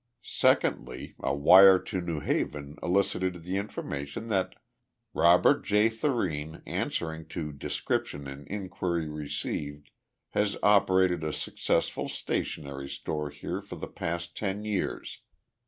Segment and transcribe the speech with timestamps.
[0.23, 4.55] Secondly, a wire to New Haven elicited the information that
[5.13, 5.89] "Robert J.
[5.89, 9.91] Thurene, answering to description in inquiry received,
[10.31, 15.21] has operated a successful stationery store here for the past ten years.